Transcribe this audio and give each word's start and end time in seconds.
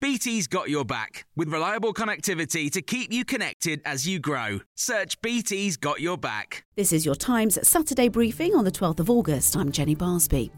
BT's 0.00 0.46
got 0.46 0.70
your 0.70 0.86
back 0.86 1.26
with 1.36 1.52
reliable 1.52 1.92
connectivity 1.92 2.70
to 2.72 2.80
keep 2.80 3.12
you 3.12 3.22
connected 3.22 3.82
as 3.84 4.08
you 4.08 4.18
grow. 4.18 4.60
Search 4.74 5.20
BT's 5.20 5.76
got 5.76 6.00
your 6.00 6.16
back. 6.16 6.64
This 6.74 6.90
is 6.90 7.04
your 7.04 7.14
Times 7.14 7.58
Saturday 7.68 8.08
briefing 8.08 8.54
on 8.54 8.64
the 8.64 8.70
12th 8.70 9.00
of 9.00 9.10
August. 9.10 9.54
I'm 9.58 9.70
Jenny 9.70 9.94
Barsby. 9.94 10.50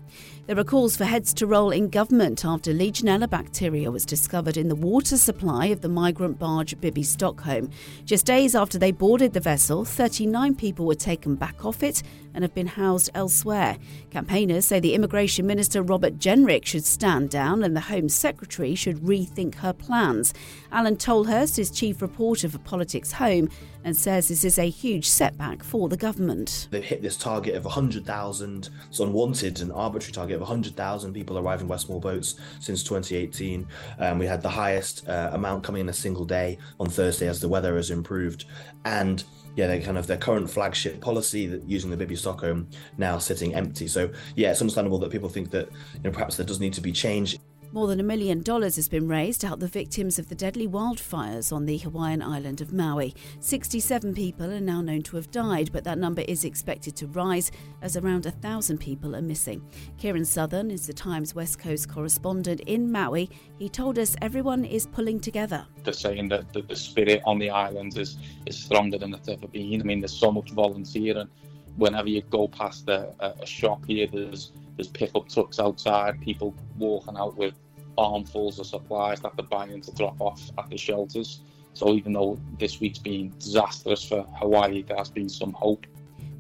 There 0.46 0.56
are 0.56 0.62
calls 0.62 0.96
for 0.96 1.04
heads 1.04 1.34
to 1.34 1.46
roll 1.48 1.72
in 1.72 1.88
government 1.88 2.44
after 2.44 2.72
Legionella 2.72 3.28
bacteria 3.28 3.90
was 3.90 4.06
discovered 4.06 4.56
in 4.56 4.68
the 4.68 4.76
water 4.76 5.16
supply 5.16 5.66
of 5.66 5.80
the 5.80 5.88
migrant 5.88 6.38
barge 6.38 6.80
Bibby 6.80 7.02
Stockholm. 7.02 7.70
Just 8.04 8.26
days 8.26 8.54
after 8.54 8.78
they 8.78 8.92
boarded 8.92 9.32
the 9.32 9.40
vessel, 9.40 9.84
39 9.84 10.54
people 10.54 10.86
were 10.86 10.94
taken 10.94 11.34
back 11.34 11.64
off 11.64 11.82
it 11.82 12.04
and 12.34 12.44
have 12.44 12.54
been 12.54 12.68
housed 12.68 13.10
elsewhere. 13.14 13.76
Campaigners 14.10 14.66
say 14.66 14.78
the 14.78 14.94
Immigration 14.94 15.46
Minister 15.46 15.82
Robert 15.82 16.18
Jenrick 16.18 16.64
should 16.64 16.84
stand 16.84 17.30
down 17.30 17.64
and 17.64 17.74
the 17.76 17.80
Home 17.80 18.08
Secretary 18.08 18.76
should 18.76 18.98
rethink 18.98 19.31
her 19.56 19.72
plans. 19.72 20.34
Alan 20.70 20.96
Tolhurst 20.96 21.58
is 21.58 21.70
chief 21.70 22.02
reporter 22.02 22.48
for 22.48 22.58
Politics 22.58 23.12
Home 23.12 23.48
and 23.84 23.96
says 23.96 24.28
this 24.28 24.44
is 24.44 24.58
a 24.58 24.68
huge 24.68 25.08
setback 25.08 25.62
for 25.62 25.88
the 25.88 25.96
government. 25.96 26.68
They've 26.70 26.84
hit 26.84 27.02
this 27.02 27.16
target 27.16 27.54
of 27.54 27.64
100,000, 27.64 28.68
it's 28.88 29.00
unwanted 29.00 29.60
and 29.60 29.72
arbitrary 29.72 30.12
target 30.12 30.34
of 30.36 30.42
100,000 30.42 31.12
people 31.12 31.38
arriving 31.38 31.66
by 31.66 31.76
small 31.76 31.98
boats 31.98 32.34
since 32.60 32.84
2018. 32.84 33.66
Um, 33.98 34.18
we 34.18 34.26
had 34.26 34.42
the 34.42 34.48
highest 34.48 35.08
uh, 35.08 35.30
amount 35.32 35.64
coming 35.64 35.80
in 35.80 35.88
a 35.88 35.94
single 35.94 36.24
day 36.24 36.58
on 36.78 36.88
Thursday 36.88 37.28
as 37.28 37.40
the 37.40 37.48
weather 37.48 37.76
has 37.76 37.90
improved. 37.90 38.44
And 38.84 39.24
yeah, 39.54 39.66
they 39.66 39.80
kind 39.80 39.98
of 39.98 40.06
their 40.06 40.16
current 40.16 40.48
flagship 40.48 41.00
policy 41.00 41.46
that 41.46 41.68
using 41.68 41.90
the 41.90 41.96
Bibby 41.96 42.16
Stockholm 42.16 42.68
now 42.96 43.18
sitting 43.18 43.54
empty. 43.54 43.86
So 43.86 44.10
yeah, 44.34 44.50
it's 44.50 44.60
understandable 44.60 44.98
that 45.00 45.10
people 45.10 45.28
think 45.28 45.50
that 45.50 45.68
you 45.94 46.00
know 46.04 46.10
perhaps 46.10 46.36
there 46.36 46.46
does 46.46 46.60
need 46.60 46.72
to 46.74 46.80
be 46.80 46.92
change. 46.92 47.38
More 47.74 47.86
than 47.86 48.00
a 48.00 48.02
million 48.02 48.42
dollars 48.42 48.76
has 48.76 48.86
been 48.86 49.08
raised 49.08 49.40
to 49.40 49.46
help 49.46 49.60
the 49.60 49.66
victims 49.66 50.18
of 50.18 50.28
the 50.28 50.34
deadly 50.34 50.68
wildfires 50.68 51.54
on 51.54 51.64
the 51.64 51.78
Hawaiian 51.78 52.20
island 52.20 52.60
of 52.60 52.70
Maui. 52.70 53.14
67 53.40 54.12
people 54.14 54.52
are 54.52 54.60
now 54.60 54.82
known 54.82 55.00
to 55.04 55.16
have 55.16 55.30
died, 55.30 55.70
but 55.72 55.82
that 55.84 55.96
number 55.96 56.20
is 56.28 56.44
expected 56.44 56.94
to 56.96 57.06
rise 57.06 57.50
as 57.80 57.96
around 57.96 58.26
a 58.26 58.30
thousand 58.30 58.76
people 58.76 59.16
are 59.16 59.22
missing. 59.22 59.66
Kieran 59.96 60.26
Southern 60.26 60.70
is 60.70 60.86
the 60.86 60.92
Times 60.92 61.34
West 61.34 61.58
Coast 61.58 61.88
correspondent 61.88 62.60
in 62.66 62.92
Maui. 62.92 63.30
He 63.58 63.70
told 63.70 63.98
us 63.98 64.16
everyone 64.20 64.66
is 64.66 64.86
pulling 64.86 65.18
together. 65.18 65.66
They're 65.82 65.94
saying 65.94 66.28
that 66.28 66.52
the, 66.52 66.60
the 66.60 66.76
spirit 66.76 67.22
on 67.24 67.38
the 67.38 67.48
island 67.48 67.96
is, 67.96 68.18
is 68.44 68.54
stronger 68.54 68.98
than 68.98 69.14
it's 69.14 69.28
ever 69.28 69.48
been. 69.48 69.80
I 69.80 69.84
mean, 69.84 70.00
there's 70.00 70.12
so 70.12 70.30
much 70.30 70.50
volunteering. 70.50 71.30
Whenever 71.76 72.08
you 72.08 72.22
go 72.22 72.48
past 72.48 72.88
a, 72.88 73.14
a 73.40 73.46
shop 73.46 73.84
here, 73.86 74.06
there's 74.06 74.52
there's 74.76 74.88
pickup 74.88 75.28
trucks 75.28 75.58
outside, 75.58 76.20
people 76.20 76.54
walking 76.78 77.16
out 77.16 77.36
with 77.36 77.54
armfuls 77.98 78.58
of 78.58 78.66
supplies 78.66 79.20
that 79.20 79.36
they're 79.36 79.46
buying 79.46 79.80
to 79.80 79.92
drop 79.92 80.20
off 80.20 80.50
at 80.58 80.68
the 80.70 80.78
shelters. 80.78 81.40
So 81.74 81.94
even 81.94 82.12
though 82.12 82.38
this 82.58 82.80
week's 82.80 82.98
been 82.98 83.34
disastrous 83.38 84.04
for 84.04 84.22
Hawaii, 84.38 84.82
there 84.82 84.96
has 84.96 85.10
been 85.10 85.28
some 85.28 85.52
hope. 85.52 85.86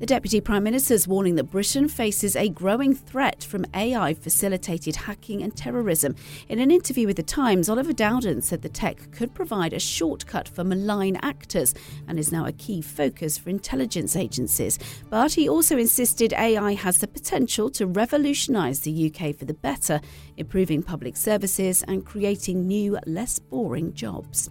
The 0.02 0.06
Deputy 0.06 0.40
Prime 0.40 0.64
Minister 0.64 0.94
is 0.94 1.06
warning 1.06 1.36
that 1.36 1.52
Britain 1.52 1.86
faces 1.86 2.34
a 2.34 2.48
growing 2.48 2.92
threat 2.92 3.44
from 3.44 3.64
AI 3.72 4.14
facilitated 4.14 4.96
hacking 4.96 5.44
and 5.44 5.56
terrorism. 5.56 6.16
In 6.48 6.58
an 6.58 6.72
interview 6.72 7.06
with 7.06 7.18
The 7.18 7.22
Times, 7.22 7.68
Oliver 7.68 7.92
Dowden 7.92 8.42
said 8.42 8.62
the 8.62 8.68
tech 8.68 9.12
could 9.12 9.32
provide 9.32 9.72
a 9.72 9.78
shortcut 9.78 10.48
for 10.48 10.64
malign 10.64 11.20
actors 11.22 11.72
and 12.08 12.18
is 12.18 12.32
now 12.32 12.46
a 12.46 12.52
key 12.52 12.82
focus 12.82 13.38
for 13.38 13.50
intelligence 13.50 14.16
agencies. 14.16 14.76
But 15.08 15.34
he 15.34 15.48
also 15.48 15.78
insisted 15.78 16.32
AI 16.32 16.74
has 16.74 16.98
the 16.98 17.06
potential 17.06 17.70
to 17.70 17.86
revolutionise 17.86 18.80
the 18.80 19.06
UK 19.06 19.36
for 19.36 19.44
the 19.44 19.54
better, 19.54 20.00
improving 20.36 20.82
public 20.82 21.16
services 21.16 21.84
and 21.84 22.04
creating 22.04 22.66
new, 22.66 22.98
less 23.06 23.38
boring 23.38 23.94
jobs. 23.94 24.50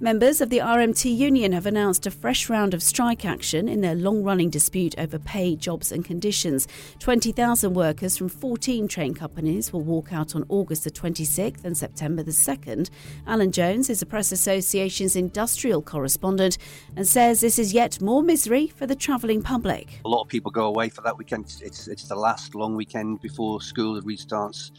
Members 0.00 0.40
of 0.40 0.50
the 0.50 0.58
RMT 0.58 1.16
union 1.16 1.52
have 1.52 1.66
announced 1.66 2.06
a 2.06 2.10
fresh 2.10 2.48
round 2.48 2.74
of 2.74 2.82
strike 2.82 3.24
action 3.24 3.68
in 3.68 3.82
their 3.82 3.94
long 3.94 4.22
running 4.24 4.50
dispute 4.50 4.94
over 4.98 5.18
pay, 5.18 5.54
jobs, 5.54 5.92
and 5.92 6.04
conditions. 6.04 6.66
20,000 6.98 7.74
workers 7.74 8.16
from 8.16 8.28
14 8.28 8.88
train 8.88 9.14
companies 9.14 9.72
will 9.72 9.82
walk 9.82 10.12
out 10.12 10.34
on 10.34 10.44
August 10.48 10.84
the 10.84 10.90
26th 10.90 11.64
and 11.64 11.76
September 11.76 12.22
the 12.22 12.32
2nd. 12.32 12.90
Alan 13.26 13.52
Jones 13.52 13.88
is 13.88 14.00
the 14.00 14.06
Press 14.06 14.32
Association's 14.32 15.14
industrial 15.14 15.82
correspondent 15.82 16.58
and 16.96 17.06
says 17.06 17.40
this 17.40 17.58
is 17.58 17.72
yet 17.72 18.00
more 18.00 18.22
misery 18.22 18.66
for 18.66 18.86
the 18.86 18.96
travelling 18.96 19.40
public. 19.40 20.00
A 20.04 20.08
lot 20.08 20.22
of 20.22 20.28
people 20.28 20.50
go 20.50 20.66
away 20.66 20.88
for 20.88 21.02
that 21.02 21.16
weekend. 21.16 21.54
It's, 21.62 21.86
it's 21.86 22.08
the 22.08 22.16
last 22.16 22.54
long 22.54 22.74
weekend 22.74 23.20
before 23.20 23.60
school 23.60 24.00
restarts. 24.02 24.72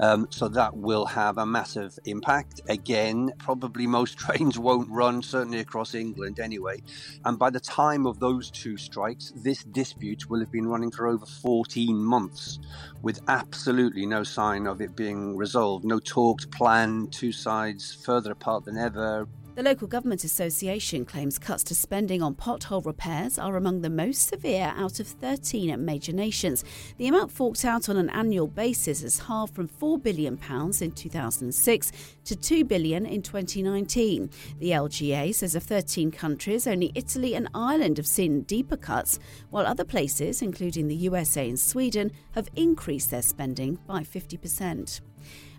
Um, 0.00 0.26
so 0.30 0.48
that 0.48 0.76
will 0.76 1.06
have 1.06 1.38
a 1.38 1.46
massive 1.46 1.98
impact. 2.06 2.60
Again, 2.68 3.32
probably 3.38 3.86
most 3.86 4.18
trains 4.34 4.58
won't 4.58 4.90
run, 4.90 5.22
certainly 5.22 5.60
across 5.60 5.94
England 5.94 6.40
anyway. 6.40 6.82
And 7.24 7.38
by 7.38 7.50
the 7.50 7.60
time 7.60 8.06
of 8.06 8.18
those 8.18 8.50
two 8.50 8.76
strikes, 8.76 9.32
this 9.36 9.62
dispute 9.64 10.28
will 10.28 10.40
have 10.40 10.50
been 10.50 10.66
running 10.68 10.90
for 10.90 11.06
over 11.06 11.26
14 11.26 11.96
months 11.96 12.58
with 13.02 13.20
absolutely 13.28 14.06
no 14.06 14.22
sign 14.22 14.66
of 14.66 14.80
it 14.80 14.96
being 14.96 15.36
resolved. 15.36 15.84
No 15.84 15.98
talks 15.98 16.46
planned, 16.46 17.12
two 17.12 17.32
sides 17.32 17.94
further 18.04 18.32
apart 18.32 18.64
than 18.64 18.76
ever, 18.76 19.28
the 19.54 19.62
Local 19.62 19.86
Government 19.86 20.24
Association 20.24 21.04
claims 21.04 21.38
cuts 21.38 21.62
to 21.64 21.76
spending 21.76 22.22
on 22.22 22.34
pothole 22.34 22.84
repairs 22.84 23.38
are 23.38 23.56
among 23.56 23.82
the 23.82 23.90
most 23.90 24.26
severe 24.26 24.74
out 24.76 24.98
of 24.98 25.06
13 25.06 25.84
major 25.84 26.12
nations. 26.12 26.64
The 26.96 27.06
amount 27.06 27.30
forked 27.30 27.64
out 27.64 27.88
on 27.88 27.96
an 27.96 28.10
annual 28.10 28.48
basis 28.48 29.02
has 29.02 29.20
halved 29.20 29.54
from 29.54 29.68
£4 29.68 30.02
billion 30.02 30.40
in 30.80 30.90
2006 30.90 31.92
to 32.24 32.34
£2 32.34 32.66
billion 32.66 33.06
in 33.06 33.22
2019. 33.22 34.28
The 34.58 34.70
LGA 34.70 35.32
says 35.32 35.54
of 35.54 35.62
13 35.62 36.10
countries, 36.10 36.66
only 36.66 36.90
Italy 36.96 37.36
and 37.36 37.48
Ireland 37.54 37.98
have 37.98 38.08
seen 38.08 38.42
deeper 38.42 38.76
cuts, 38.76 39.20
while 39.50 39.66
other 39.66 39.84
places, 39.84 40.42
including 40.42 40.88
the 40.88 40.96
USA 40.96 41.48
and 41.48 41.60
Sweden, 41.60 42.10
have 42.32 42.48
increased 42.56 43.12
their 43.12 43.22
spending 43.22 43.78
by 43.86 44.02
50%. 44.02 45.00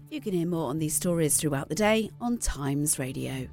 You 0.10 0.20
can 0.20 0.34
hear 0.34 0.48
more 0.48 0.70
on 0.70 0.80
these 0.80 0.96
stories 0.96 1.38
throughout 1.38 1.70
the 1.70 1.76
day 1.76 2.10
on 2.20 2.38
Times 2.40 3.00
Radio. 3.00 3.48